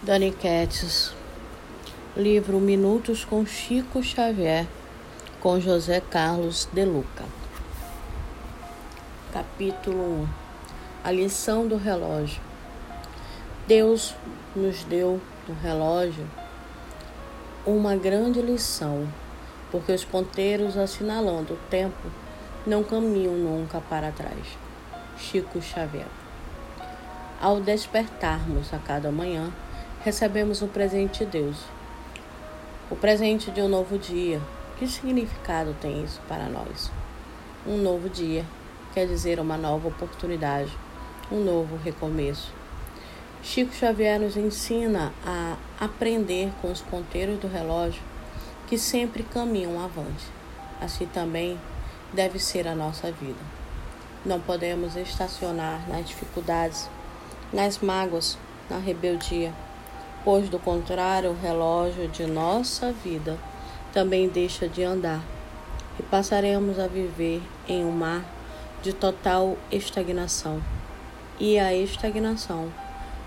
[0.00, 1.12] Dani Ketts,
[2.16, 4.64] livro Minutos com Chico Xavier,
[5.40, 7.24] com José Carlos de Luca.
[9.32, 10.28] Capítulo 1
[11.02, 12.40] A lição do relógio.
[13.66, 14.14] Deus
[14.54, 16.30] nos deu no relógio
[17.66, 19.04] uma grande lição,
[19.68, 22.08] porque os ponteiros assinalando o tempo
[22.64, 24.46] não caminham nunca para trás.
[25.18, 26.06] Chico Xavier.
[27.40, 29.52] Ao despertarmos a cada manhã,
[30.04, 31.56] recebemos o presente de Deus.
[32.90, 34.40] O presente de um novo dia.
[34.78, 36.90] Que significado tem isso para nós?
[37.66, 38.44] Um novo dia
[38.94, 40.70] quer dizer uma nova oportunidade,
[41.30, 42.52] um novo recomeço.
[43.42, 48.02] Chico Xavier nos ensina a aprender com os ponteiros do relógio
[48.68, 50.26] que sempre caminham avante.
[50.80, 51.58] Assim também
[52.12, 53.40] deve ser a nossa vida.
[54.24, 56.88] Não podemos estacionar nas dificuldades,
[57.52, 58.38] nas mágoas,
[58.70, 59.52] na rebeldia
[60.24, 63.38] pois do contrário, o relógio de nossa vida
[63.92, 65.22] também deixa de andar
[65.98, 68.24] e passaremos a viver em um mar
[68.82, 70.62] de total estagnação.
[71.40, 72.72] E a estagnação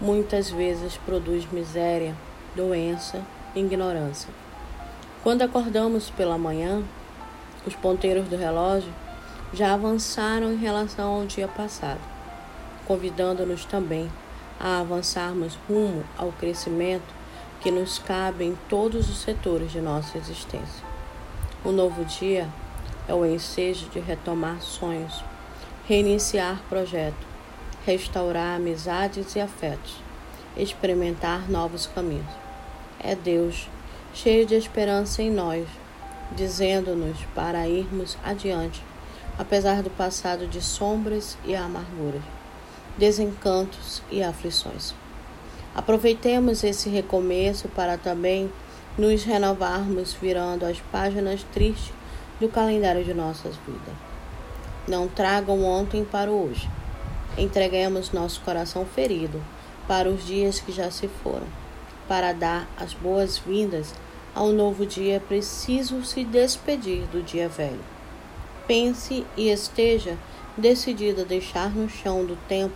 [0.00, 2.14] muitas vezes produz miséria,
[2.54, 3.22] doença,
[3.54, 4.28] ignorância.
[5.22, 6.82] Quando acordamos pela manhã,
[7.66, 8.92] os ponteiros do relógio
[9.52, 12.00] já avançaram em relação ao dia passado,
[12.86, 14.10] convidando-nos também
[14.58, 17.14] a avançarmos rumo ao crescimento
[17.60, 20.84] que nos cabe em todos os setores de nossa existência.
[21.64, 22.48] O novo dia
[23.08, 25.24] é o ensejo de retomar sonhos,
[25.86, 27.26] reiniciar projeto,
[27.84, 29.96] restaurar amizades e afetos,
[30.56, 32.32] experimentar novos caminhos.
[33.00, 33.68] É Deus,
[34.14, 35.66] cheio de esperança em nós,
[36.32, 38.82] dizendo-nos para irmos adiante,
[39.38, 42.22] apesar do passado de sombras e amarguras
[42.98, 44.94] desencantos e aflições.
[45.74, 48.50] Aproveitemos esse recomeço para também
[48.96, 51.92] nos renovarmos, virando as páginas tristes
[52.40, 53.94] do calendário de nossas vidas.
[54.88, 56.68] Não tragam ontem para o hoje.
[57.36, 59.42] Entreguemos nosso coração ferido
[59.86, 61.46] para os dias que já se foram.
[62.08, 63.92] Para dar as boas-vindas
[64.34, 67.80] ao novo dia, é preciso se despedir do dia velho.
[68.66, 70.16] Pense e esteja
[70.56, 72.74] decidido a deixar no chão do tempo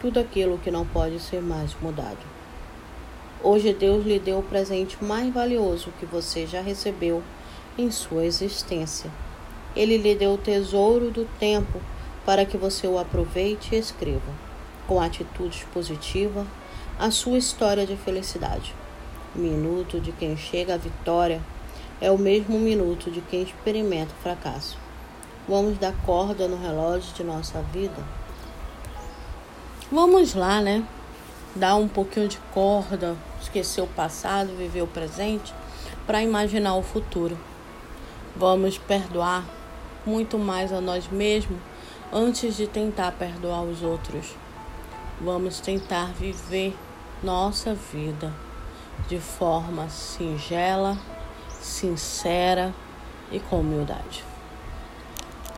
[0.00, 2.18] tudo aquilo que não pode ser mais mudado.
[3.42, 7.22] Hoje Deus lhe deu o presente mais valioso que você já recebeu
[7.76, 9.10] em sua existência.
[9.76, 11.80] Ele lhe deu o tesouro do tempo
[12.24, 14.32] para que você o aproveite e escreva,
[14.86, 16.46] com atitudes positivas,
[16.98, 18.74] a sua história de felicidade.
[19.34, 21.40] O minuto de quem chega à vitória
[22.00, 24.89] é o mesmo minuto de quem experimenta o fracasso.
[25.48, 28.02] Vamos dar corda no relógio de nossa vida?
[29.90, 30.84] Vamos lá, né?
[31.56, 35.52] Dar um pouquinho de corda, esquecer o passado, viver o presente,
[36.06, 37.36] para imaginar o futuro.
[38.36, 39.44] Vamos perdoar
[40.06, 41.58] muito mais a nós mesmos
[42.12, 44.34] antes de tentar perdoar os outros.
[45.20, 46.76] Vamos tentar viver
[47.22, 48.32] nossa vida
[49.08, 50.96] de forma singela,
[51.60, 52.72] sincera
[53.32, 54.29] e com humildade.